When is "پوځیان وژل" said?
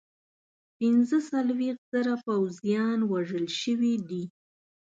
2.25-3.45